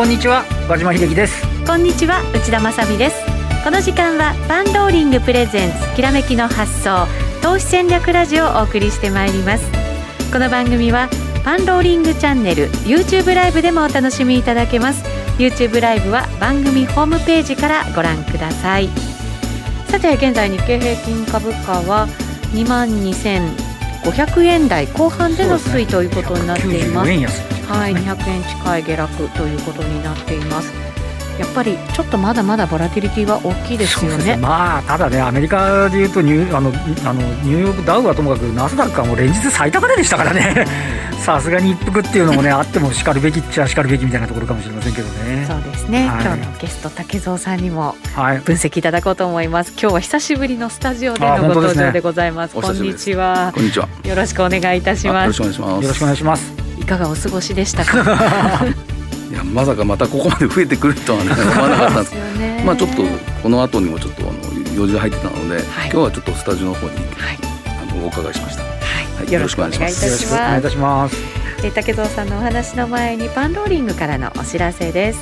[0.00, 1.42] んこんにちは和島秀樹です。
[1.66, 3.16] こんにちは内田まさです。
[3.62, 7.06] この時間はパンローリングプレゼンツきらめきの発想
[7.42, 9.64] 投資戦略ラジオをお送りしてまいります。
[10.32, 11.10] この番組は
[11.44, 15.04] パンローリングチャンネル YouTube ライブでもお楽しみいただけます。
[15.36, 18.88] YouTube ライブは番組ホームページからご覧ください。
[19.88, 22.08] さて現在日経平均株価は
[22.54, 30.72] 2万2500円台後半での推移ということになっています、ね、はい、200円近い下落ということになっています
[31.40, 34.24] やっぱりちょっとまだまだボラティリティは大きいですよね。
[34.24, 36.70] ねまあただねアメリカでいうとニュあの
[37.08, 40.66] あのニューヨークダウはともかくナスダックはもう連日最高値でしたからね。
[41.18, 45.46] さすがに一服っていうのもねあってもしかるべきっちゃしかるべきみたいなところかもしれませんけどね。
[45.46, 46.08] そうですね。
[46.08, 47.94] はい、今日のゲスト竹蔵さんにも
[48.44, 49.72] 分析いただこうと思います。
[49.80, 52.50] 今日は久しぶりのスタジオでのご登場でございます。
[52.52, 53.50] すね、こんにちは。
[53.54, 53.88] こんにちは。
[54.04, 55.40] よろしくお願いいたします。
[55.40, 55.82] よろしくお願いします。
[55.84, 56.59] よろしくお願いします。
[56.90, 58.66] いかがお過ごしでしたか？
[59.30, 62.14] いやまさかまたここまで増えてくるとは、ね、思わなかったんです。
[62.36, 63.02] ね、まあちょっと
[63.44, 64.32] この後にもちょっとあの
[64.76, 67.00] 用事が入ってたので、はい、今日はちょっとスタジオの方に、は
[67.32, 67.38] い、
[67.80, 68.68] あのお伺いしました、は
[69.24, 70.04] い、よろしくお願いします。
[70.04, 71.16] よろしくお願いいたします。
[71.62, 75.20] え竹蔵さんのお話の前にパンローリングからのお知らせです。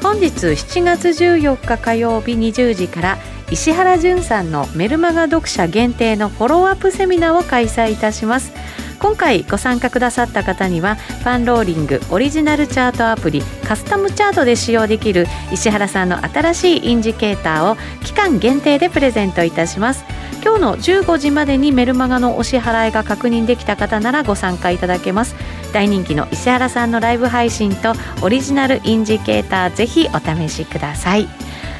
[0.00, 3.18] 本日7月14日火曜日20時から
[3.50, 8.52] 石原淳さんのメルマガ読者限定のフォローアップセミナーを開催いたします
[8.98, 20.04] 今回ご参加くださった方にはファンローリングオリジナルチャートアプリカスタムチャートで使用できる石原さんの新しいインジケーターを期間限定でプレゼントいたします。
[20.42, 25.34] 今日の15時までにメルマガのお支払いが確認できた方ならご参加いただけます。
[25.72, 31.28] 大人気の石原さんのライブ配信とオリジナルインジケーターぜひお試しください。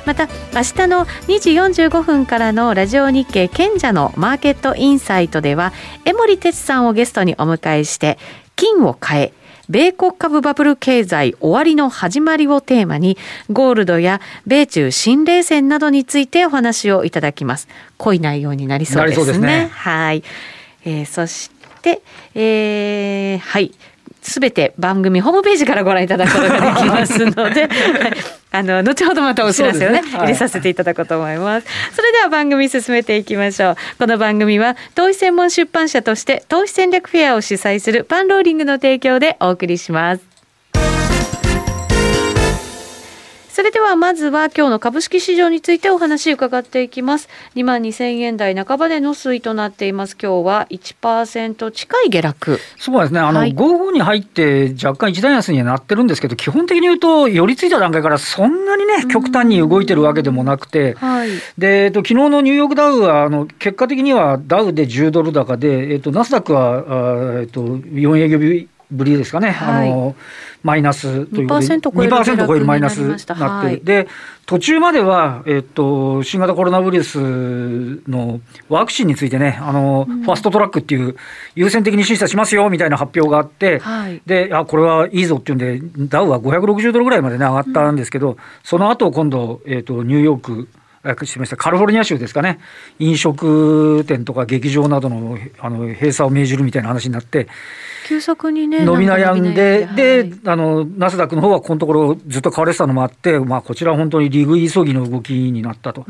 [0.09, 1.51] また明日の2時
[1.85, 5.75] 45分からのラジオ日経賢者のマーケットインサイトでは
[6.07, 8.17] 江森哲さんをゲストにお迎えして
[8.57, 9.33] 金を変え
[9.69, 13.19] 米国株バブル経済終わりの始まりをテーマに
[13.53, 17.69] ゴールドや米中新冷戦などについてお話をいただきます。
[17.99, 20.25] 濃い内容になりそうですね、ね、はい、
[20.87, 21.51] えー、そし
[21.83, 22.01] て
[22.35, 23.75] えー、はい
[24.29, 27.69] すべて番組ホームページからご覧いただくことができますので、
[28.51, 31.67] あの、後ほどまたお知らせをね、ねはい、入れさせていただこうと思います。
[31.95, 33.77] それでは番組進めていきましょう。
[33.99, 40.28] この番組は、投資専門出版社として、投資戦略フェアを主催するパンローリングの提供でお送りします。
[43.49, 47.29] それではまずは今日の株式市場についてお話伺っていきます。
[47.57, 50.17] 2万2000円台半ばでの推移となっています。
[50.21, 52.61] 今日は1%近い下落。
[52.79, 53.21] そうですね。
[53.21, 70.17] あの、はい、午後に入って若干一段安にはなってるんですけど基本的に言うと寄り付いた段階からそんなにね極端に動いてるわけでもなくて、はい、で、えっと、昨日のニューヨークダウはあの結果的にはダウで10ドル高で、えっと、ナスダックはあ、えっと、4営業日ぶりですかね、はい、あの
[70.63, 71.67] マイナスということで。
[71.67, 74.09] 2%超えるマイナスになって、はい、で
[74.47, 77.19] 途中までは、えっと、新型コロナウイルス
[78.09, 81.17] のワクチンについてねあの、うん、ファストトラックっていう
[81.55, 90.69] 優先的に審査しますよみたいな発表があって、はい、であこれはいいぞっていうんでダウは560ドルぐらいまで、ね、上がったんですけど、うん、その後今度、えっと、ニューヨーク
[91.25, 92.59] しましたカリフォルニア州ですかね、
[92.99, 97.49] 飲食店とか劇場などのあの閉鎖を命じるみたいな話になって、
[98.09, 106.07] 急速にね、伸び悩んで、で、あの、ナスダックの方はこのところずっと買われてたのもあって、まあ、こちらは本当に利食い急ぎの動きになったと。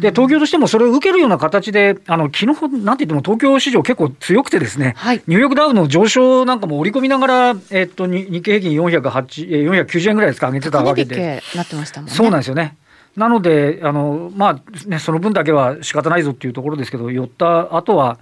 [0.00, 11.42] で、東京としてもそれを受けるような形で、あの、昨日、なんて言っても東京市場結構強くてですね、はい、ニューヨークダウの上昇なんかも織り込みながら、えっと、日経平均408、490円ぐらいですか、上げてたわけで。
[11.54, 12.16] なってましたもんね。
[12.16, 12.74] そうなんですよね。
[13.16, 18.18] なので、あのまあね、その分だけは仕方ないぞっていうところですけど、寄った後は、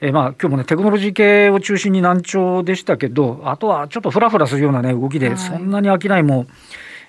[0.00, 6.46] えー、まあ今日もね、テクノロジー系を中心に難聴でしたけど、あとはちょっとふらふらするようなね、動きで、そんなに商いも、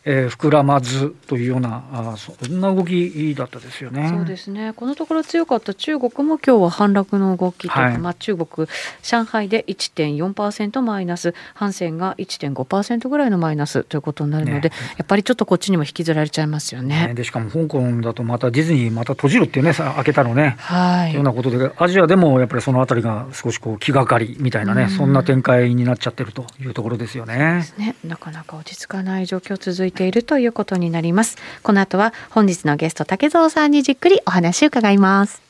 [0.06, 4.10] えー、膨らまずというようなあそんな動きだったですよね。
[4.10, 4.74] そうですね。
[4.74, 8.68] このところ強かった中国も今日は反落の動きとはい、まあ中国
[9.02, 17.08] 上海で1.4%マイナス、ハンセンが1.5%ぐらいのマイナスということになるので、ね、やっぱりちょっとこっちにも引きずられちゃいますよね。
[17.08, 27.64] ねでしかも香港だとまたディズニーまた閉じるっていうね開けたのね、はい、ようなことでアジアでもやっぱりそのあたりが少しこう気がかりみたいなね、うん、そんな展開になっちゃってるというところですよね。
[27.78, 31.38] ねなかなか落ち着かない状況続いているということになります。
[31.62, 35.42] この後は本日のゲスト竹蔵さんにじっくりお話を伺います。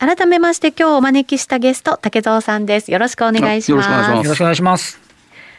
[0.00, 2.92] 改めまして今日お招きしたゲスト竹蔵さんです。
[2.92, 3.90] よろしくお願いします。
[3.90, 5.00] よろしくお願いします。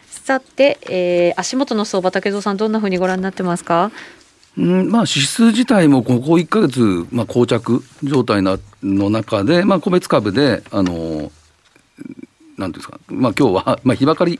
[0.08, 3.92] さて、えー、足元の相場竹蔵さんどんなふうにご覧になってますか？
[4.58, 11.32] うんまあ、指数自体もここ1か月、まあ、膠着状態なの中で、まあ、個別株であの
[12.58, 14.40] なんていうんですか、まあ今日は、まあ日ばかり、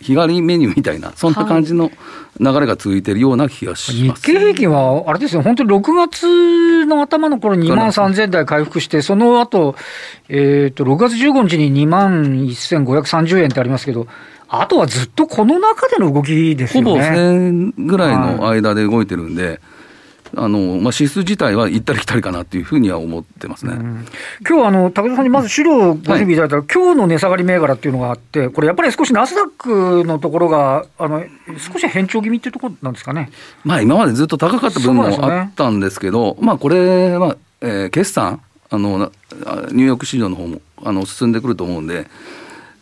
[0.00, 1.90] 日帰りメニューみたいな、そんな感じの
[2.38, 9.74] 流れが続いているような気がします、日経平均は、あれですよ、本当に6月の頭の頃2万3000台回復して、その後、
[10.28, 14.06] えっ、ー、と、6月15日に2万1530円ってありますけど、
[14.48, 16.90] あとはずっとこの中での動きですよね。
[16.90, 19.60] ほぼ1000円ぐらいの間で動いてるんで、はい
[20.36, 24.06] あのまあ、指数自体は行ったり来たりかなというふうには思ってますね、うん、
[24.48, 31.24] 今日はあの武田さんにまず資料をご準備いただいたら、はい、今日の値下がり銘柄っていうのがあって、これやっぱり少しナスダックのところが、あの
[31.72, 33.30] 少し変調気味っていうところなんですかね、
[33.64, 38.40] まあ、今までずっと高かった部分もあったんですけど、ね、まあ、これは、えー、決算
[38.70, 42.06] あの、ニューヨーク市場の方もあの進んでくると思うんで。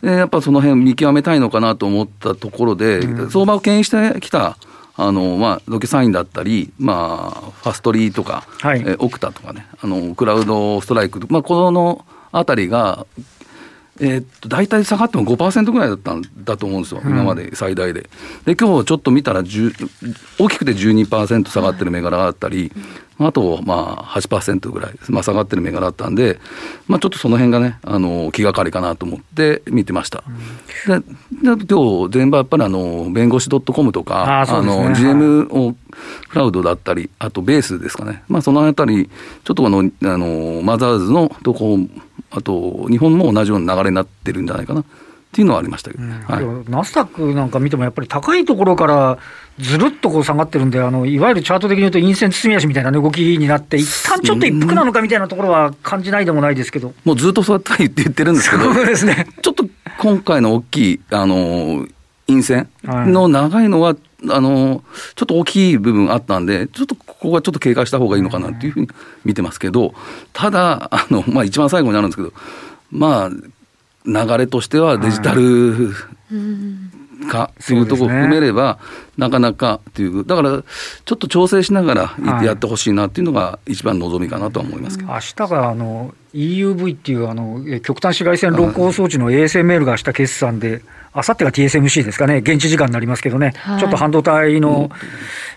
[0.01, 4.57] でやっぱその辺見極めたいのかなと思ったところで、うん、相場を牽引してきた
[5.01, 13.05] あのまあ、ドキサインだったり、まあ、ファストリーとか、はい、えオクタとかね、あのクラウドストライク、まあ、このあたりが、
[13.99, 18.09] えー、っと大体下がっても5%ぐらいだったんだと思うんですよ、今まで最大で。
[18.45, 22.71] で、今日ちょっと見たら、大きくて12%下がってる銘柄があったり、
[23.19, 26.39] あと、まあ8%ぐらい、まあ、下がってる銘柄だったんで、
[26.87, 30.23] まあ、ちょっとその辺がね、あの気がかりかなと思って見てました。
[30.87, 35.75] で、で今日全場やっぱりあの弁護士 .com とか、あ、ね、の GM を
[36.29, 39.09] クラウドだったり、あとベースですかね、まあ、そのあたり、
[39.43, 41.77] ちょっとあのあのマザーズのとこ、
[42.31, 44.83] あと日本も同じような流れになってるんじゃないかな。
[45.29, 46.09] っていうのはありましたけど、うん。
[46.09, 49.19] はい、ナスダックなんか見ても、やっぱり高いところから
[49.59, 59.65] ずるっとこう下がってるんで、あのいわゆるチャート的に言うと、陰線包み足みたいな動きになって、一旦ちょっと一服なのかみたいなところは感じないでもないですけど、もうずっとそうやって言ってるんですけど、そうですね、ちょっと
[59.99, 61.85] 今回の大きい、あの
[62.27, 63.95] 陰線の長いのは、
[64.27, 64.83] あの
[65.15, 68.89] ちょっと大きい部分あったんで、ちょっとここはちょっと警戒した方がいいのかなっていうふうに
[69.23, 69.93] 見てますけど、
[70.33, 72.33] ただ、あのまあ、一番最後になるんですけど、
[72.91, 73.29] まあ、
[74.05, 75.91] 流れとしてはデジタル
[77.29, 78.79] 化というところを含めれば、
[79.17, 80.63] なかなかっていう、だから
[81.05, 90.81] ちょっと調整しながらやってほしいなっていうのが、一番望みかなとは思いますけど、明日があの EUV っていうあの極端紫外線露光装置の ASML が明日決算で、
[91.11, 94.89] あさってが TSMC ですかね、現地時間になりますけどね、はい、ちょっと半導体の、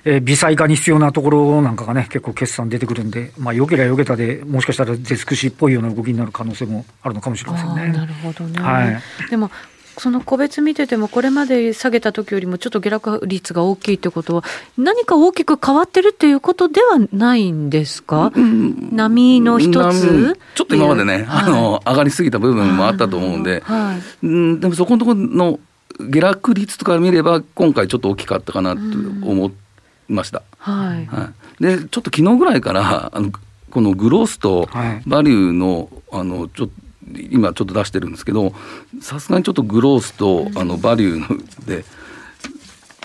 [0.04, 7.96] えー、微細化に必要なところなんかがね、結構決算出てくるんで、まあ、よけりゃよけたで、もしかしたら絶くしっぽいような動きになる可能性もあるのかもしれませんね。
[7.96, 9.50] なるほどね、はい、でも
[9.98, 14.44] その個別見てても、これまで下げた時よりもちょっと下落率が大きいってことは、
[14.78, 20.36] 何か大きく変わってるっていうことではないんですか、うん、波の一つ？
[20.54, 25.60] ちょっと今までね、はい、あの上がりすぎた部分もあったと思うんで、はい、うん、でもそこのところの
[26.00, 29.52] 下落率とか見れば、今回ちょっと大きかったかなと思い
[30.08, 30.42] ました。
[30.58, 31.30] はい、は
[31.60, 33.30] い、でちょっと昨日ぐらいからあの
[33.70, 34.68] このグロースと
[35.06, 36.72] バリューの、あのちょっと
[37.30, 38.52] 今ちょっと出してるんですけど
[39.00, 41.84] さすがにちょっとグロースとあのバリューので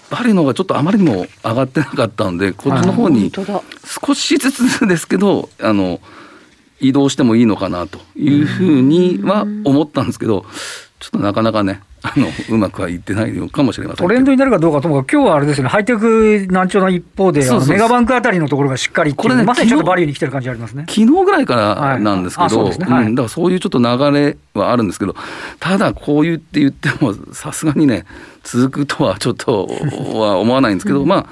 [0.09, 5.99] バリューの方がちょっとあまりにも上がってなかったんでこっちの方に少しずつですけどあの
[6.79, 10.45] 移動してもいいのかなというふうには思ったんですけど
[10.99, 20.85] ちょっとなかなかね あのうまくはいってないのかもしれませんトレンドになるかどうかともかく、今日はあれですね、ハイテク難聴の一方で、メガバンクあたりのところがしっかりこれね、まさにちょっとバリューに来てる感じありますね。
[20.87, 25.15] 昨日ぐらいからなんですけど、はいねはい、うん、だからそういうちょっと流れはあるんですけど、
[25.59, 28.05] ただ、こう言って言っても、さすがにね、
[28.43, 29.67] 続くとはちょっと
[30.13, 31.25] は思わないんですけど、まあ、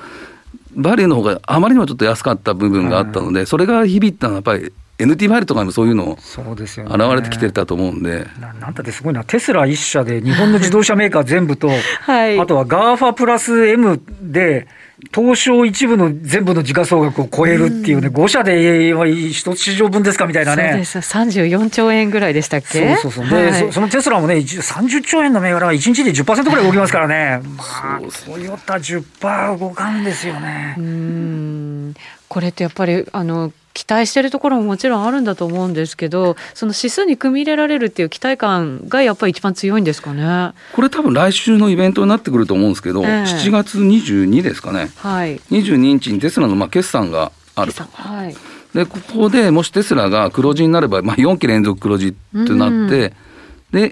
[0.76, 11.70] バリューの方があまりにもちょっと安かった部分があったので、それが響いたのはやっぱり NT マイルとかにもそういうの現れてきてたと思うんでななんだってすごいなテスラ一社で日本の自動車メーカー全部と、
[12.02, 14.68] はい、あとは GAFA プラス M で
[15.14, 18.94] 東証一部の全部の時価総額を超えるっていうね、うん、5社で
[19.32, 20.70] 一つ市場分ですかみたいなね。
[20.70, 20.98] そうです。
[21.18, 22.96] 34兆円ぐらいでしたっけ？
[22.96, 23.40] そうそうそう。
[23.42, 27.42] で、はい、そのテスラもね、30兆円の銘柄が1日で10%ぐらい動きますからね。
[27.58, 30.76] まあ、トヨタ10%動かんですよね。
[30.78, 31.94] うん。
[32.30, 40.54] これってやっぱり、あの、期待してるところももちろんあるんだと思うんですけどその指数に組み入れられるっていう期待感がやっぱり一番強いんですかね？
[40.74, 47.84] これ多分来週のイベントになってくると思うんですけど、えー、7月22ですかね、はい、22日にテスラのまあ決算があると。
[47.84, 48.36] はい。
[48.74, 53.14] でここでもしテスラが黒字になれば、まあ、4期連続黒字ってなって、うん、で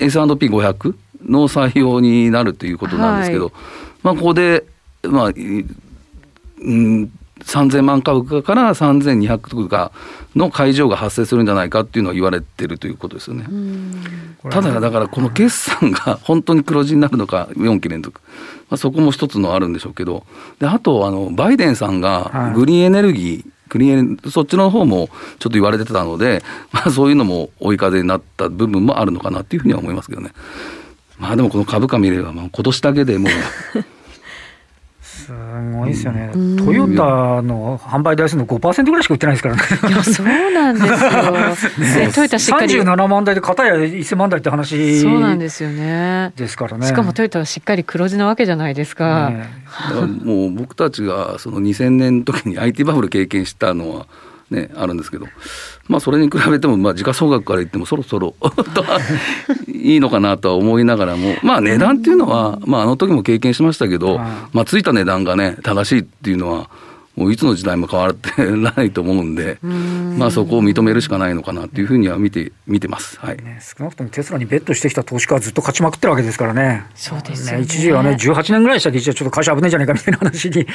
[0.06, 3.54] S&P500 の採用になるということなんですけど、はい、
[4.04, 4.66] まあ、ここで、
[5.04, 7.12] まあうん、
[7.46, 9.92] 3000万株から3200株
[10.36, 13.46] の会場が発生するんじゃないかっていうのは言われてるということですよね。
[14.50, 18.22] ただ、だからこの決算が本当に黒字になるのか、4期連続、
[18.70, 20.26] まあ、そこも一つのあるんでしょうけど、
[20.60, 25.10] であとあの、バイデンさんがグリーンエネルギー国エそっちの方も
[25.40, 30.32] ちょっと言われてたので、まあ、そういうのも追い風になった部分もあるのかなっていうふうには思いますけどね。
[31.18, 33.32] まあでもこの株価見れば、まあ、今年だけでもう
[35.24, 35.32] す
[35.74, 39.62] ごいですよね、うん、トヨタの販売台数の5%ぐらいしか売ってないですからね。
[39.90, 42.04] いや、そうなんですよ。
[42.06, 42.74] ね、トヨタしっかり。
[42.76, 46.32] 37万台で、片や1000万台って話そうなんですよね。
[46.36, 46.88] ですからね。
[46.88, 49.30] しかもトヨタはしっかり黒字なわけじゃないですか。
[49.30, 49.50] ね、
[50.24, 54.08] もう僕たちがその2000年の時に IT バブル経験したのは、
[54.50, 55.26] ね、あるんですけど、
[55.88, 58.36] まあ、それに比べても、まあ、時価総額から言っても、そろそろ
[59.68, 64.20] いいのかなとは思いながらも、まあ、値段っていうのは、まあ、あの時も経験しましたけど、
[64.54, 66.70] まあ、ついた値段がね、正しいっていうのは、
[67.16, 69.60] もういつの時代も変わって ないと思うんで、
[70.18, 73.38] まあそこを認めるしかないのかなっていうふうには見て見てます、はい。
[73.38, 80.66] ね、少なくともテスラにベットしてきた投資家はずっと勝ちまくってるわけですからね、そうですね、ね、一時はね、18年ぐらいしたっけ、ちょっと会社危ないじゃないかみたいな話に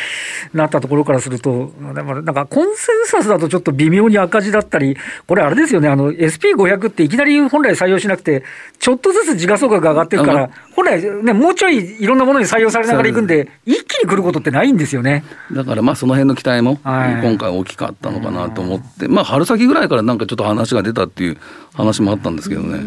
[0.54, 8.44] なったところからすると、でもなんかコンセンサスだとちょっと微妙に赤字だったり、これ、あれですよね、SP500 っていきなり本来採用しなくて、
[8.78, 15.24] ちょっとずつ時価総額上がっていくから、本来ね、もうちょいいろんなものに採用されながらいくんで、一気に来ることってないんですよね。
[15.52, 21.38] だからまあその辺の期待も、はい今回大きかったのかなと思って、まあ春先ぐらいからなんかちょっと話が出たっていう
[21.74, 22.78] 話もあったんですけどね。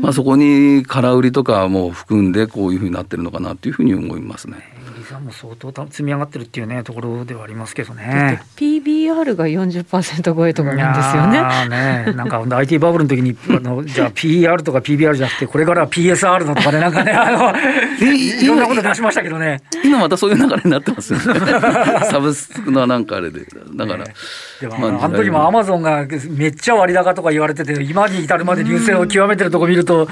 [0.00, 4.56] まあそこに空売りとかも含んでこういうふうになってるのかなというふうに思いますね。
[5.24, 8.42] も相当積み上がってるっていうねところではありますけどね。
[8.56, 11.68] PBR が40%超えとかなんですよね。
[11.68, 17.54] ねなんか IT バブルの時にあの じゃあ PER とか PBR じゃなくてこれからは PSR のとかでなんかねあの
[18.00, 19.62] いろんなこと出しましたけどね。
[19.84, 21.24] 今またそういう流れになってますよね。
[22.10, 24.04] サブスクのなんかあれでだから。
[24.04, 24.14] ね、
[24.60, 30.08] でも、まあ、あの時もアマゾンがめっちゃ割高とか言われてて今に至るまで流星を極めてるとこ見ると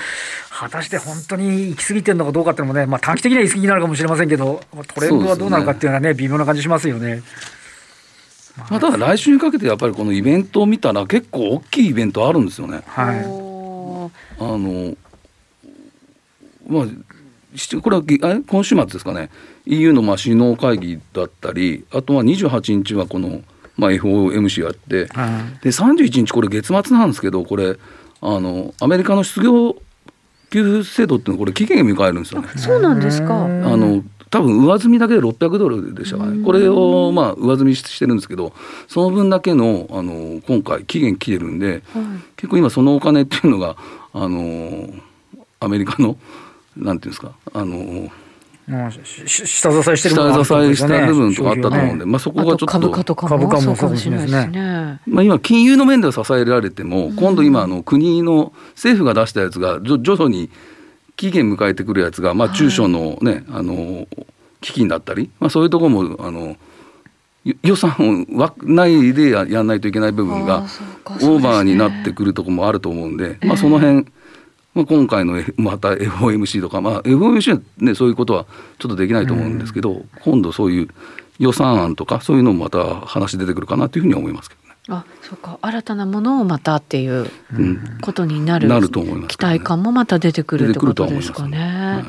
[0.59, 4.63] 果たして本当に行き過ぎてるのかどうかっていうのもね、まあ、短期的には行き過ぎなのかもしれませんけど、
[4.95, 7.23] トレンドはどうなのかっていうのはね、微妙な感じしますよね。
[8.71, 12.83] まあ、ただ来週にかけてやっぱりこのイベントを見たら結構大きいイベントあるんですよね。
[12.87, 13.23] はい、あ
[14.57, 14.97] の
[16.67, 16.87] まあ
[17.83, 18.03] これは
[18.47, 19.31] 今週末ですかね。
[19.67, 23.43] EU のまあ首脳会議だったりあとは28日はこの、
[23.77, 27.77] まあ、FOMC やって、はい、で31日これ月末なんですけどこれ
[28.23, 29.77] あのアメリカの失業
[30.51, 32.49] 給付制度ってこれ期限迎えるんですよね。
[32.57, 33.45] そうなんですか。
[33.45, 38.53] あの多分上積みだけで600ドルでしたかね、これをまあ上積みしてるんですけど、
[38.89, 41.83] その分だけのあの今回、期限切れるんで、はい、
[42.37, 43.77] 結構今、そのお金っていうのが、
[44.13, 44.89] あの
[45.61, 46.19] アメリカの、
[46.77, 48.11] なんていうんですか、あの
[48.67, 55.01] まあ、下支えしてる部分、下支えした部分とかあったと思うんで、まあ、そこがちょっと株価とかもそうかもしれないですね。
[55.07, 60.51] まあ、今、金融の面では支えられても、今度今あの、国の政府が出したやつが徐々に
[61.17, 64.07] 期限迎えてくるやつが、まあ、中小のね、あの
[64.61, 66.57] 基金だったり、まあ、そういうところもあの
[67.63, 74.07] 予算をわないでややらないといけない部分がオーバーになってくるところもあると思うんで、まあ、その辺
[74.77, 78.45] まあ、今回のまた FOMC とか、まあ、FOMC は、ね、そういうことは
[78.79, 80.89] ちょっとできないと思うんですけど、うん、今度そういう
[81.39, 84.77] 予算案とかそういうのもまた話出てくるかなというふうに思いますけどね。
[84.89, 87.29] あそうか新たなものをまたっていう
[88.03, 92.05] ことになる,、なると思います、ね、期待感もまた出てくるってことですかね。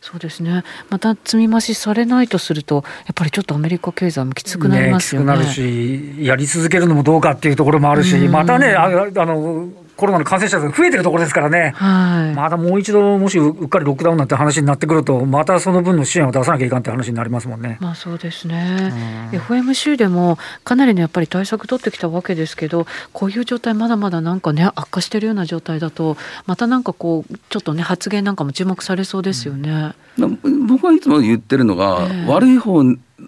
[0.00, 0.64] そうですね。
[0.90, 5.38] また積み増しされないとすると、やっぱりちょっとアメリカ経済もきつくなりますよね。
[5.38, 8.88] ねきつくなるし、やり続けるのもどうかっていうところもあるし、またね、ああ
[9.26, 17.78] のコロナの感染者が増えてるところですからね、はい、またもう一度、もしうっかりロックダウンなんて話になってくると、またその分の支援を出さなきゃいかんって話になりますもんね。
[17.80, 18.92] まあそうですね、
[19.32, 29.92] うん、FMC でもかなりのやっぱり対策取ってきたわけですけど、こういう状態、まだまだなんかね、悪化してるような状態だと、またなんかこう、ちょっとね、発言なんかも注目されそうですよね。
[30.18, 32.82] うん、僕はいつも言ってるのが、えー、悪い方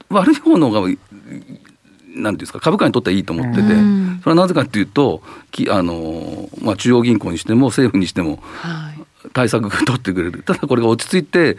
[0.09, 0.80] 悪い方のが
[2.14, 3.68] なんですか株価にとってはいいと思ってて、
[4.23, 8.38] それはなぜかというときあの、まあ、中央銀行にしても政府にしても
[9.33, 11.56] 対策が取ってくれる、ただこれが落ち着いて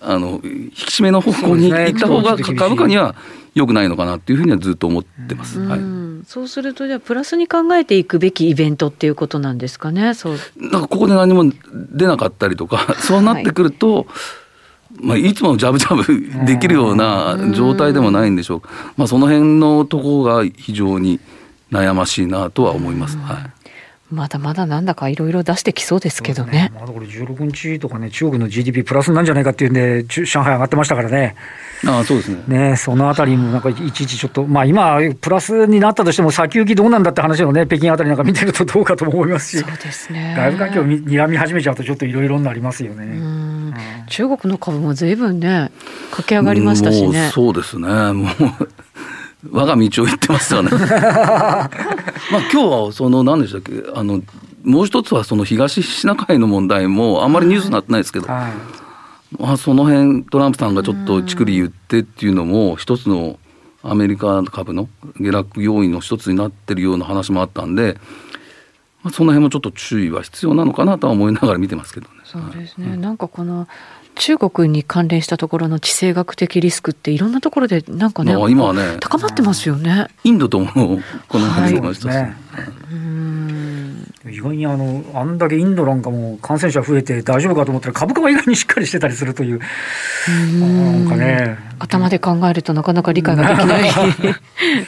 [0.00, 3.14] あの引き締めの方向に行った方が株価には
[3.54, 5.60] 良くないのかなっていうふうにはずっと思ってます。
[5.60, 5.80] はい、
[6.26, 10.14] そうするとじゃあプラスに考えていくべきイベントっていうことなんですかね。
[10.14, 10.36] そう。
[10.36, 14.06] だからここで何も出なかったりとか そうなってくると、はい
[15.00, 18.62] まあ、いつもジャブジャブできるような状態でもないんでしょう。
[18.96, 21.20] まあ、その辺のところが非常に
[21.70, 23.16] 悩ましいなとは思います。
[23.18, 23.57] はい
[24.10, 26.52] まだまだなんだかいろいろ出してきそうですけどね。
[26.52, 26.72] ね。
[26.74, 31.34] まだこれ16日とかね、中国の GDP プラスなんじゃないかっていうんで、上海上がってましたからね。
[31.86, 32.70] ああそうですね。
[32.70, 43.74] ねそのあたりもなんかいちいちちょっと、まあ、今、プラスになったとしても、先行きどうなんだって話をね、北京あたりなんか見てるとどうかと思いますし、そうですね、外部環境をにらみ始めちゃうと、ちょっといろいろになりますよね、うん、
[44.08, 45.70] 中国の株もずいぶんね、
[46.10, 47.30] 駆け上がりましたしね。
[47.32, 47.86] そうですね。
[48.12, 48.68] もう
[49.50, 50.70] 我が道を行ってますよね。
[50.74, 51.70] まあ
[52.30, 53.72] 今日はその何でしたっけ？
[53.94, 54.22] あの
[54.64, 58.52] もう一つはその東シナ海の問題もあんまりニュースになってないですけど、はい、
[59.40, 63.38] まあ、その辺トランプさんがちょっとちくり言ってっていうのも一つの
[63.84, 67.98] アメリカ株の下落要因の一つになってるような話もあったんで。
[69.04, 72.14] まあ、その辺もちょっと注意は必要なのかなとは思いながら見てますけどね。
[72.24, 73.68] そうですね、はい、なんかこの
[74.18, 78.98] 中国に関連したところの地政学的リスクっていろんなところでなんかね今はね。
[79.00, 80.08] 高まってますよね。
[80.24, 82.16] インドともこの辺の人、はい。
[82.24, 82.36] ね、
[84.30, 89.60] 意外にあのあんだけインドなんかも感染者増えて大丈夫かと思ったら株価は意外にしっかりしてたりするという
[90.60, 91.68] なんかね。
[91.78, 93.90] 頭で考えるとなかなか理解ができない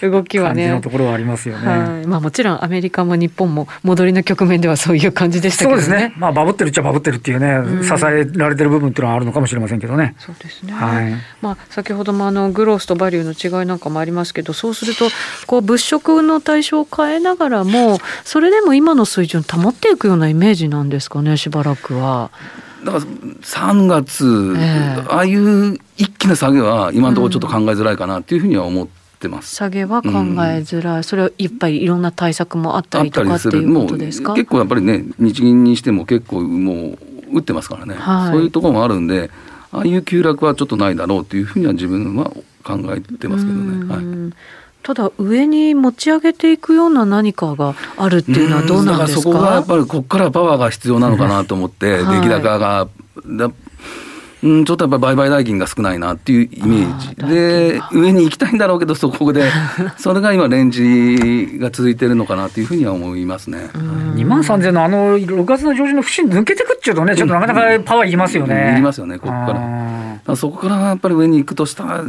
[0.10, 0.68] 動きはね。
[0.68, 5.82] のところはありますよね、はい、まあ、もちろんアメリカも日本も戻りの局面ではそういう感じでしたけどね。
[5.82, 10.14] そうですね、まあ、バブってるっちゃバブってるっていうね、支えられてる部分っていうのはあるのかもしれませんけどね。
[10.18, 15.08] そうですね、はい、まあ、先ほどもあのグロースとバリューの違いなんかもありますけどそうすると
[15.46, 22.30] こう物色の対象を変えながらもそれでも今の水準保っていくようなイメージなんですかねしばらくは。
[22.84, 29.54] だから3月、えー、ああいう一気な下げは今のところちょっと考えづらいかなっていうふうには思ってます。
[29.54, 30.12] 下げは考え
[30.64, 34.32] づらい、うん、それはいっぱいいろんな対策もあったりとかっていうことですか？
[34.32, 36.98] 結構やっぱりね日銀にしても結構もう
[37.34, 39.30] 打ってますからね、はい、そういうところもあるんで
[39.72, 42.32] ああいう急落はちょっとないだろうというふうには自分は
[42.64, 43.94] 考えてますけどね。
[43.94, 44.32] はい
[44.82, 49.22] ただ上に持ち上げていくような何かがあるっていうのはどうなんですか？
[49.22, 52.88] そこがやっぱりここからパワーが必要なのかなと思って、はい、出来高が
[54.42, 57.14] うん、ちょっとやっぱり売買代金が少ないなっていうイメージ。
[57.16, 59.50] で上に行きたいんだろうけどそこで
[59.98, 63.68] それが今レンジが続いてるのかなというふうには思いますね。
[63.74, 69.52] 2万3000のあの6月の上旬の節抜けてくっちゅうとねちょっとなかなかパワーいりますよね、いりますよねここか
[70.26, 70.36] ら。
[70.36, 72.04] そこからやっぱり上に行くとしたら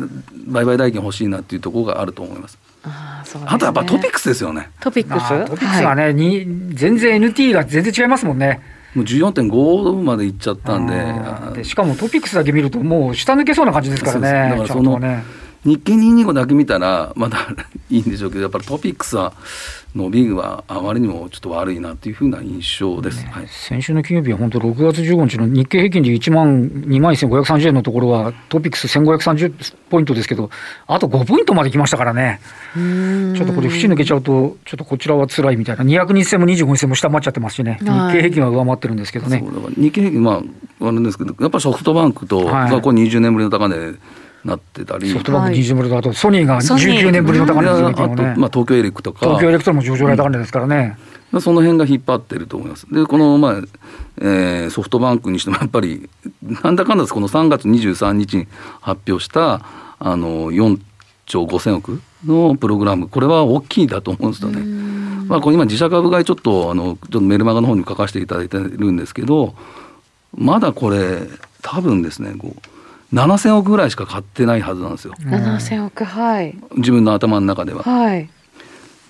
[0.47, 2.57] 売買代金欲しいなっていうところがあると思います。
[2.83, 4.69] あね、あとやっぱトピックスですよね。
[4.79, 5.45] トピックス。
[5.45, 8.59] トピックスはね、はい、に全然 NT が全然違いますもんね。
[8.95, 15.23] もう14.5までいっちゃったんででしかもトピックスだけ見るともう下抜けそうな感じですからねだからその、ね、
[15.63, 17.47] 日経225だけ見たらまだ
[17.89, 19.33] いいんでしょうけどやっぱりトピックスは
[19.95, 23.29] 伸びはあまりにもちょっと悪いなというふうな印象です、ね。
[23.31, 30.49] はい、先週の金曜日は本当6月15日の日経平均で1万2万1530円のところはトピックス1530ポイントですけど
[30.87, 32.39] あと5ポイントまで来ましたからね。
[32.73, 35.83] ちょっとこれ節抜けちゃうとちょっとこちらは辛いみたいな。
[35.83, 37.77] 200日線も25日線も下回っちゃってますしね。
[37.81, 39.43] 日経平均は上回ってるんですけどね。
[39.77, 40.41] 日経平均ま
[40.79, 43.75] ああるんですけどやっぱソフトバンクと、はい、これ20年ぶりの高値
[44.43, 48.05] なってたり、ソフトバンク20ぶりと、あとソニーが19年ぶりの高値ですね、あと、
[48.39, 50.97] まあ、東京エレクとか、東京エレクトも上場来高値ですからね。
[51.31, 52.87] うん、その辺が引っ張ってると思います。
[52.91, 53.53] で、この、まあ
[54.19, 56.09] えー、ソフトバンクにしてもやっぱり、
[56.63, 58.47] なんだかんだこの3月23日に
[58.81, 59.65] 発表した
[59.99, 60.79] あの4
[61.25, 64.61] 兆5000億のプログラム、これは大きいだと思うんですよね。
[65.27, 69.53] まあ、これ今、自社株買いちょっとあのちょっとメルマガの方に書かせていただいてるんですけど、
[70.35, 71.19] まだこれ、
[71.61, 72.61] 多分ですね、こう
[73.13, 75.13] 7000億ぐらいしか買ってないはずなんですよ。
[75.19, 76.57] 7000億はい。
[76.77, 77.83] 自分の頭の中では。
[77.83, 78.29] はい。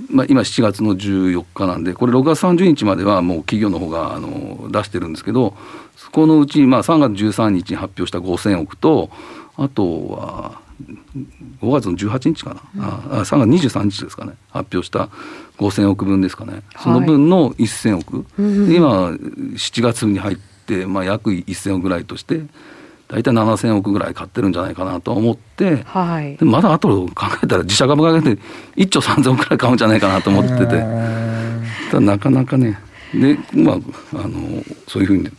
[0.10, 5.56] まあ、今7月の14日なんでこれ6月30日まではもう企業の方があの出してるんですけど
[5.96, 9.12] そこのうちまあ3月13日に発表した5000億と
[9.58, 10.62] あとは
[11.62, 12.84] 5月の18日かな、うん、
[13.20, 14.34] あ3月23日ですかね。
[14.50, 15.10] 発表した
[15.60, 22.42] 5000億分ですかね、その分の1000億、はい、今7月に入って、まあ、約1000億ぐらいとして
[23.12, 28.38] 大体7000億ぐらい買ってるんじゃないかなと思って、はい、でまだあと考えたら自社株がて
[28.78, 31.22] 1兆3000億ぐらい買うんじゃないかなと思ってて。
[31.92, 32.80] ただなかなかね。
[33.14, 33.76] でまあ
[34.14, 35.30] あのそういうふうに。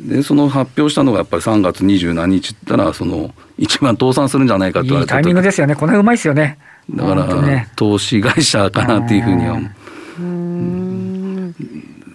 [0.00, 5.76] でその発表したのがやっぱり3月27日ったらその一番倒産するんじゃないかと言われてタイミングですよね。
[5.76, 6.58] この辺うまいですよね。
[6.90, 9.70] だから、ね、投資会社かなっていうふうには思う。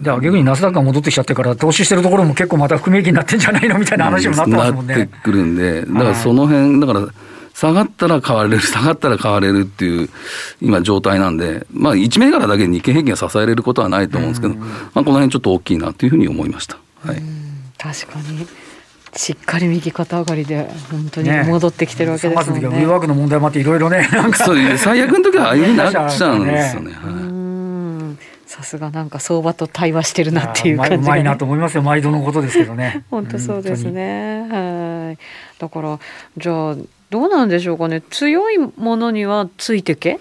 [0.07, 4.95] じゃあ逆にナスダックが戻ってきちゃってから、投資してるところも結構また含み益になってんじゃないのみたいな話もなってますもんね。
[4.95, 7.07] なってくるんで、だからその辺、だから、
[7.53, 10.09] 下がったら買われる、 下がったら買われるっていう
[10.61, 16.77] 今状態なんで、まあ1銘柄だけ日経平均が支えれることはないと思うんですけど、まあこの辺ちょっと大きいなというふうに思いました。
[17.05, 17.21] はい、
[17.77, 18.47] 確かに。
[19.13, 22.69] しっかり右肩上がりで本当に戻ってきてるわけですもんね。
[22.69, 26.93] ねウィーワークの問題もあっていろいろね、なんかそう最悪の時はああいうふうになっちゃうんですよね。
[27.03, 27.36] はい
[28.47, 31.83] さすがなんか相場と対話してるなっていう感じが、ね、うまいなと思いますよ。
[31.83, 33.03] 毎度のことですけどね。
[33.11, 34.47] 本当そうですね。
[34.49, 35.17] はい。
[35.59, 35.99] だから
[36.37, 36.75] じゃあ
[37.09, 38.01] どうなんでしょうかね。
[38.09, 40.19] 強いものにはついてけ？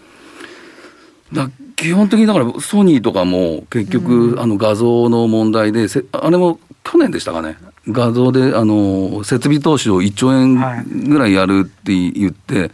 [1.32, 7.56] だ基本的にだからソニーとかも結局、うん、あの画像の問題であれも去年でしたかね。
[7.88, 10.56] 画像であの設備投資を1兆円
[11.08, 12.70] ぐらいやるって言って、はい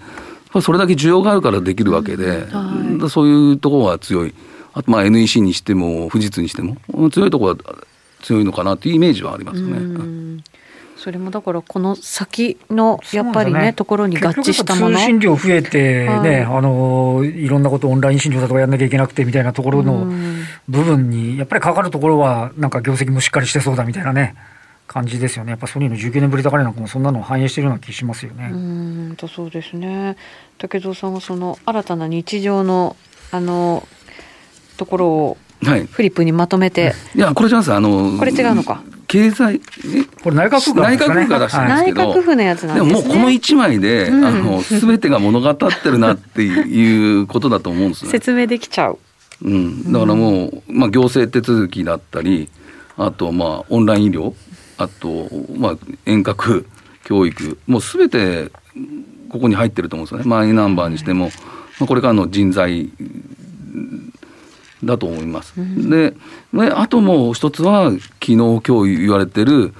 [0.60, 2.98] それだけ需要があるからできるわけで、うん。
[3.00, 4.34] はい、そういうところは強い。
[4.74, 6.76] あとまあ NEC にしても富士通にしても
[7.10, 7.56] 強いところは
[8.22, 10.42] 強いのかなというイメージはありますね。
[10.96, 14.96] それもだからこの先のやっぱりね、ね、ところに合致したもの。
[14.96, 20.06] 通信量増えてね、はい、あのいろんなことオンライン診療だとかやんなきゃいけなくてみたいなところの
[20.68, 24.36] 部分にやっぱりかかるところはなんか業績もしっかりしてそうだみたいなね
[24.86, 25.50] 感じですよね。
[25.50, 28.50] やっぱソニーの19年ぶり高値なんかもそんなのを反映しているような気しますよね。
[28.52, 30.16] うんとそうですね。
[30.58, 32.96] 武蔵さんはその新たな日常の
[33.32, 33.88] あの
[34.76, 35.36] ところを
[35.90, 38.82] フリップにまとめて、はい、いやこれじゃないですあのこれ違うのか？
[39.12, 39.60] 経済
[40.24, 48.10] これ内閣府が、ね、内閣府が出してるんですけど、内閣府のやつなんで、ね、ももうこの一枚で、うん、あの全てが物語ってるなっていうことだと思うんですね。
[48.10, 48.98] 説明できちゃう。
[49.42, 52.48] うん、だからもう、まあ、行政手続きだったり
[52.96, 54.34] あとまあオンライン医療
[54.78, 56.66] あとまあ遠隔
[57.04, 58.50] 教育もう全て
[59.28, 60.24] ここに入ってると思うんですよね。
[60.24, 61.26] マイナンバーにしても、
[61.78, 62.90] まあ、これからの人材
[64.84, 65.54] だと思います。
[65.56, 66.14] うん、で
[66.74, 69.74] あともう一つは昨日今日言われてる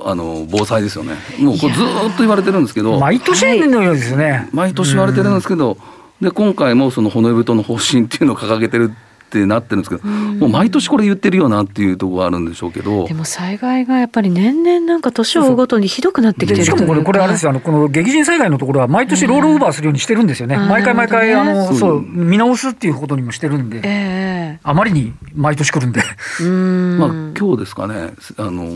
[0.00, 1.14] あの防災ですよね。
[1.38, 4.48] もうこれずっと言われてるんですけど、毎年のようですね。
[4.52, 5.78] 毎年言われてるんですけど、
[6.20, 8.92] で今回もその骨太の方針っていうのを掲げてる
[9.26, 13.06] ってなってるんですけど、もう毎年これ言ってるよなっていうところがあるんでしょうけど。
[13.06, 26.00] でも災害がやっぱり年々なんか年を追うごとにひどくなってきてるしかもこれこれあれですよあのこの激甚災害のところは毎年ロールオーバーするようにしてるんですよね、毎回毎回あのそう見直すっていうことにもしてるんで、えー、あまりに毎年来るんで。
[26.00, 28.12] まあ今日ですかね。
[28.36, 28.68] あの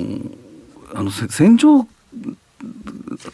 [0.94, 1.86] あの戦場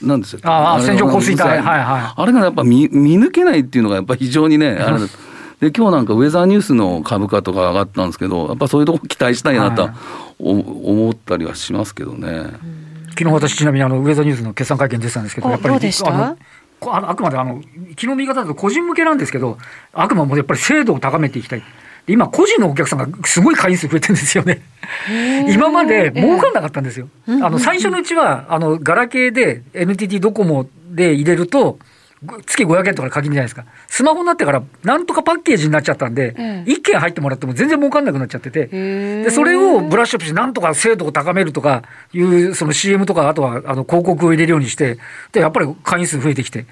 [0.02, 0.40] なんですよ。
[0.44, 1.42] ああ、線状降水帯。
[1.42, 2.22] はいはい。
[2.22, 4.98] あれがやっぱ見見抜けないっていうのがやっぱ非常にね、あれ
[5.60, 9.88] で今日なんかウェザーニュースの株価とか上がったんですけど、やっぱそういうとこ期待したいなと、
[10.38, 12.50] 思ったりはしますけどね。
[13.10, 19.56] 昨日私ちなみにあのウェザーニュースの決算会見出てたんですけど、やっぱりああくまであの昨日の言い方だと個人向けなんですけど、
[19.94, 21.62] あくまでやっぱり精度を高めていきたい。
[22.08, 24.60] 今、個人のお客さんがすごい会員数増えてるんですよね。
[25.48, 27.08] 今まで儲かんなかったんですよ。
[27.26, 31.78] あの最初のうちは、あのガラケーで NTT ドコモで入れると、
[32.22, 33.64] 月500円とかで限りじゃないですか。
[33.88, 41.82] スマホになってから、なんとかパッケージになっちゃったんで、1件入ってもらっても全然儲かんなくなっちゃってて、で、それをブラッシュアップして、なんとか精度を高めるとか
[42.14, 44.98] いう、その CM とか、あとはあの広告を入れるようにして、
[45.32, 46.66] で、やっぱり会員数増えてきて、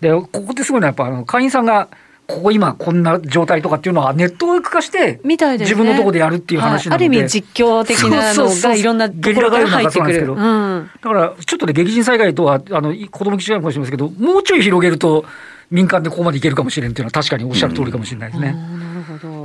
[0.00, 1.88] で、ここってすごいのは、やっぱあの会員さんが、
[2.26, 10.26] ここ今こんな状態とかっていうのはネットワーク化して、自分のところでやるっていう話なので、はい、ある意味実況的なのがいろんなところから入ってくる。
[10.26, 15.24] だからちょっとね激甚災害とはあの子供き違うかもしれませんけど、もうちょい広げると
[15.70, 18.54] 民間でここまでいけるかもしれんっていうのは確かにおっしゃる通りかもしれないですね。
[18.56, 19.43] うん、なるほど。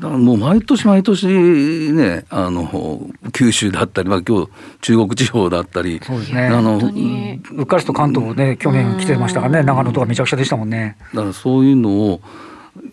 [0.00, 1.26] だからもう毎年毎年
[1.92, 6.46] ね、あの、九州だったり、まあ今日中国地方だったり、そうですね。
[6.46, 10.96] あの、うっかりと関東ね、去年来てましたからね、長野とかめちゃくちゃでしたもんね。
[11.14, 12.22] だからそういうのを、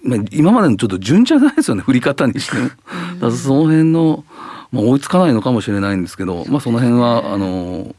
[0.03, 2.67] まあ、今までのちょっと順じゃないですよね、振り方にしても。
[2.67, 2.75] だか
[3.21, 4.25] らその辺の、
[4.73, 7.95] まあ追いつかないのかもしれないんですけど、まあその辺は、あの、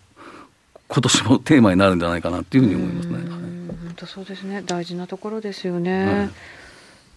[0.88, 3.14] 今年もテーマになるんじゃないかなっていうふうに思いますね。
[3.14, 6.04] 本当そうですね、大事なところですよね。
[6.04, 6.30] はい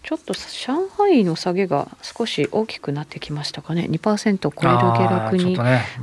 [0.02, 3.86] ちょっと上海の下げが少し大きくなってきましたかね。
[3.88, 5.56] 2%を超える下落に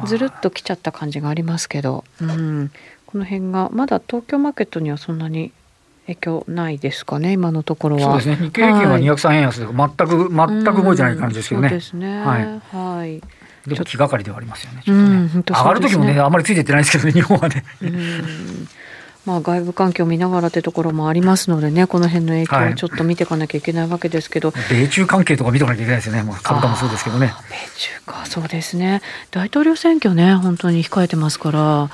[0.06, 2.72] ずるっときちゃった感じがありますけど、うん、
[3.06, 5.52] この辺がまだ東京マーケットにはそんなに
[6.08, 8.22] 影響ないですかね今のところは。
[8.22, 8.48] そうですね。
[8.48, 12.22] 日経平均は203円安で全く全く動いてない感じですけどね、そうですね。
[12.24, 13.22] はい、はい。
[13.68, 14.82] でも気がかりではありますよね。
[14.86, 15.44] ちょっとね、ね。
[15.46, 17.64] 上がる時もね、あんまりついていってないですけどね、日本はね。
[19.26, 27.34] まあ、外部環境を見ながらというところもありますのでね、この辺の影響をちょっと見ていかなきゃいけないわけですけど、はい、米中関係とか見ておかなきゃいけないですよね、まあ、株価もそうですけどね。
[27.50, 29.02] 米中か、そうですね、
[29.32, 31.90] 大統領選挙ね、本当に控えてますから、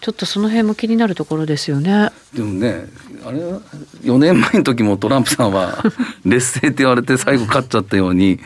[0.00, 2.10] ちょっとその辺も気になるところですよね。
[2.34, 2.86] でもね、
[3.24, 3.60] あれは
[4.02, 5.82] 4年前の時もトランプさんは
[6.26, 8.38] 劣勢って言われて最後勝っちゃったように、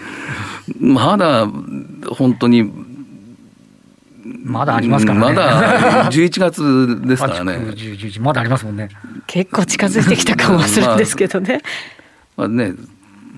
[0.78, 1.48] まだ
[2.10, 2.70] 本当に
[4.44, 5.26] まだありますからね。
[5.26, 7.58] まだ11月ですからね。
[8.20, 8.88] まだありますもんね。
[9.26, 11.62] 結構近づいてきた感はするんですけどね。
[12.36, 12.74] まあ、まあね、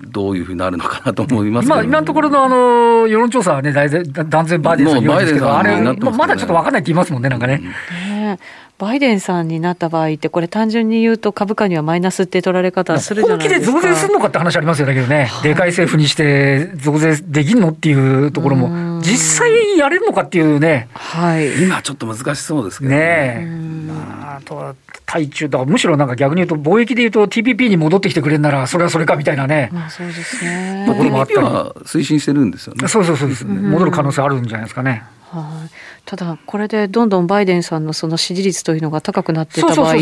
[0.07, 7.61] どういうふうになるのかなと思いますまあ、今のところのあの世論調査はね、断然バイデンさんにですけど、あれ、ままだちょっと分かんないって言いますもんね、なんかね。
[8.09, 8.39] ね
[8.77, 18.69] バイデンさんになった場合って、これ、単純に言うと、株価にはマイナスって取られ方するじゃないですか本気で増税するのかって話ありますよね、けどね、はい、でかい政府にして増税できんのっていうところも、
[19.01, 22.97] 実際やれるのかっていうね、はい、今ちょっと難しそうですけどね。
[22.97, 23.45] ね
[23.93, 29.69] まあ、あとは対中だむしろなんか逆に言うと、貿易でいうと TPP に戻ってきてくれるなら、それはそれかみたいなね。
[29.71, 30.85] まあ、そうですね。
[30.87, 31.37] ところもあったり。
[31.39, 32.87] は推進してるんですよね。
[32.87, 35.03] そうそうそうです、ね、戻る可能性あるんじゃないですかね。
[35.31, 35.69] はい、
[36.05, 39.95] ただ、これでどんどんバイデンさんのその支持率というのが高くなっていた場合、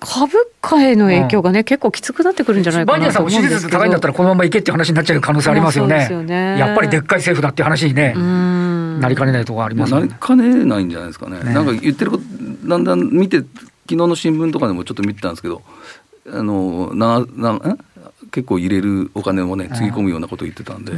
[0.00, 0.32] 株
[0.62, 6.08] 価への影響がね、うん、結構きつくなってくるんじゃないかなバイデンさんも支持率高いんだったらこのままいけっていう話になっちゃう可能性ありますよね。
[6.10, 6.58] よね。
[6.58, 11.38] やっぱりでっかい政府だっていう話にね、なりかねないところあります、ね、なりかねないんじゃないですかね。
[11.44, 12.22] ねなんか言ってること
[12.68, 13.48] だんだん見て昨
[13.88, 15.62] 日の新聞とかでもちょっと見てたんですけど、
[16.32, 17.60] あのなな
[18.30, 20.92] 結構入れるお金もねつぎ込むようなことを言ってたんで、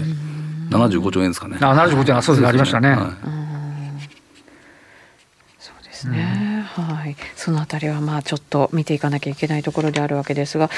[0.71, 1.59] 75兆円ですかね。
[1.61, 2.23] あ75兆円。
[2.23, 2.49] そうですね。
[2.49, 2.91] ありましたね。
[2.91, 3.17] は
[3.49, 3.53] い
[6.03, 10.71] ですね、うん、はい、そのあたりはまあちょっと見ていかなきゃいけないところであるわけですが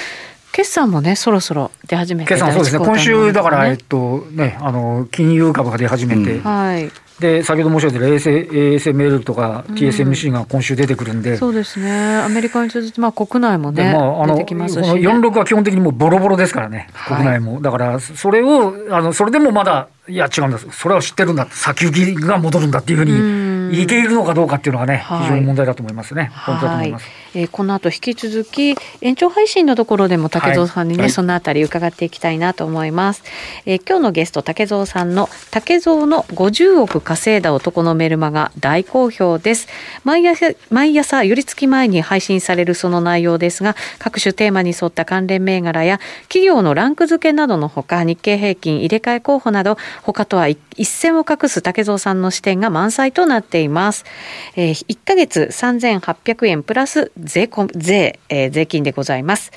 [0.55, 2.85] 決算もねそろそろ出始めて決算そうですね。
[2.85, 6.91] 今週だから、えっとねあの金融株が出始めて、うん、はい。
[7.19, 12.19] で先ほど申し上げた ASML とか TSMC が今週出てくるんで、うん、そうですね。
[12.19, 16.89] アメリカに続いて、まあ、国内もね、まあ、あの出てきますし、ね、この46は基本的にもうボロボロですからね。
[17.07, 21.47] 国内も、はい、だからそれをあのそれでもまだいや違うんですそれは知ってるんだ。
[21.51, 26.31] 先行きが戻るんだっていうふうにいけるのかどうかっていうのがね、はい、非常に問題だと思いますね。
[26.47, 33.23] 本当だと思います、えー、この後引き続き延長配信のところでも竹蔵さんにね、はい、そのあたり伺っていきたいなと思います、
[33.67, 39.69] えー、今日のゲスト竹蔵さんの竹蔵の50億稼いだ男のメルマが大好評です。
[40.05, 54.05] 毎朝毎朝寄り付き前に配信されるその内容ですが各種テーマに沿った関連銘柄や企業のランク付けなどのほか日経平均入れ替え候補など他とは一線を画す竹蔵さんの視点が満載となっています。
[54.57, 59.51] えー、1ヶ月3800円プラス税税、えー、税金でございます。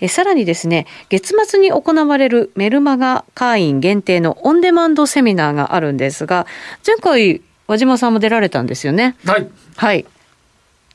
[0.00, 6.46] えー、さらにですね、月末に行われるメルマガ会員限定のオンデマンドセミナーがあるんですが、
[6.86, 9.16] 前回和島さんも出られたんですよね。
[9.24, 9.48] はい。
[9.76, 10.04] はい。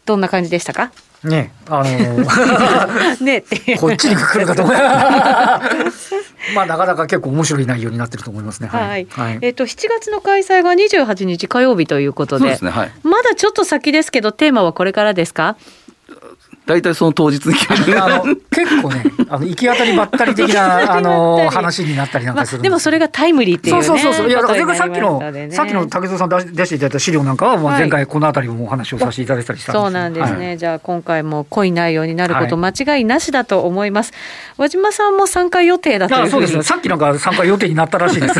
[0.05, 0.91] どんな感じでしたか？
[1.23, 3.43] ね、あのー、 ね
[3.79, 4.75] こっちに来るかと思い
[6.53, 8.67] まあなかなか結構面白い内容になってると思いますね。
[8.67, 9.07] はい。
[9.09, 15.57] はい、えっ、ー、と7月の開催が28日火曜日ということで、でねはい、まだちょっと先ですけどテーマはこれからですか？
[16.67, 17.55] 大体その当日に
[17.95, 34.11] あの結構ねあの行き当たりばったり的な あの話になったりなんかする、まあ、でもそれがタイムリーっていう、ね、そうそうそういやそれがさっきの、ね、さっきの竹蔵さん出出していただいた資料なんかはもう前回この辺りもお話をさせていただいたりしたんですそうなんですね、はい、じゃあ今回も濃い内容になること間違いなしだと思います、
[34.57, 36.57] はい、和島さんも参加予定だとそうです。
[36.57, 38.33] ねさっきなんか参加予定になったらしいです。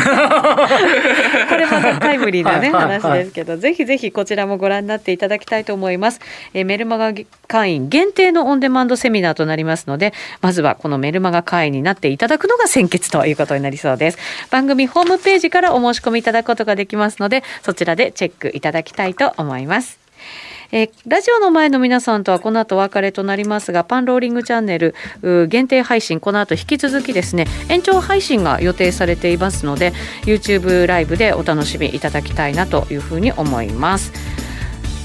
[1.56, 3.56] れまたタイムリーなね 話ですけど。
[3.56, 6.20] ぜひぜひこちらもご覧になっていただきたいと思います、
[6.54, 7.12] えー、メルマガ
[7.46, 14.18] 会員限定定のオンデマンドセミナーとなりますので、まずはこのメルマガ会員になっていただくのが先決ということになりそうです。
[14.50, 19.98] 番組ホームページからお申し込みいただくことができますので、そちらでチェックいただきたいと思います。
[20.70, 24.94] えー、ラジオの前の皆さんとはこの後お別れとなりますがパンローリングチャンネル
[25.48, 29.94] 限定配信この後引き続きですね延長配信が予定されていますので
[30.26, 34.37] YouTube ライブでお楽しみいただきたいなというふうに思います。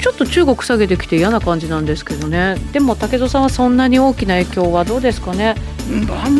[0.03, 2.57] ちょっと中国下げてきて嫌な感じなんですけどね。
[2.73, 5.55] でも武蔵さんはそんなに大きな影響はどうですかね。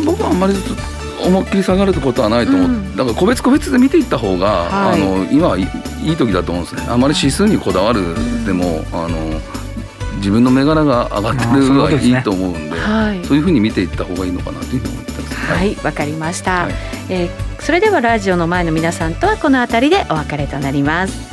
[0.05, 0.53] 僕はあんまり
[1.25, 6.85] 思いっきり下がることはないと思う、うん、だから個別個別で見ていった方が、はい、あの今はいい時だと思うんですね。
[6.89, 8.01] あまり指数にこだわる
[8.45, 9.39] でも、あの
[10.17, 15.35] 自分の銘柄が上がってるのはいいと思うんで、ねはい、そういうふうに見ていった方がいいのかなというふうに思ってます。
[15.53, 16.73] はいわ、かりました、はい、
[17.07, 21.32] えー、それではラジオの前の皆さんとはこの辺りでお別れとなります